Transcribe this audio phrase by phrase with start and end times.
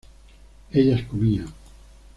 [0.71, 1.45] ellas comían